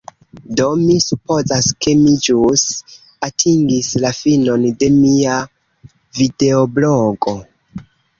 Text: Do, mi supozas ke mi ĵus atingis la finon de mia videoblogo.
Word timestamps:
Do, 0.59 0.65
mi 0.83 0.93
supozas 1.07 1.65
ke 1.85 1.91
mi 2.05 2.13
ĵus 2.27 2.63
atingis 3.27 3.89
la 4.05 4.11
finon 4.21 4.65
de 4.85 4.89
mia 4.95 5.35
videoblogo. 6.21 7.35